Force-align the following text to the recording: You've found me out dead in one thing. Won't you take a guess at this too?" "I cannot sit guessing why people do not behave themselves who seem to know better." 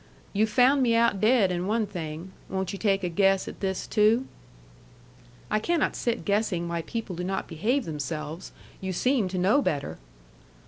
You've 0.33 0.49
found 0.49 0.81
me 0.81 0.95
out 0.95 1.21
dead 1.21 1.51
in 1.51 1.67
one 1.67 1.85
thing. 1.85 2.31
Won't 2.49 2.73
you 2.73 2.79
take 2.79 3.03
a 3.03 3.07
guess 3.07 3.47
at 3.47 3.59
this 3.59 3.85
too?" 3.85 4.25
"I 5.51 5.59
cannot 5.59 5.95
sit 5.95 6.25
guessing 6.25 6.67
why 6.67 6.81
people 6.81 7.15
do 7.15 7.23
not 7.23 7.47
behave 7.47 7.85
themselves 7.85 8.51
who 8.81 8.93
seem 8.93 9.27
to 9.27 9.37
know 9.37 9.61
better." 9.61 9.99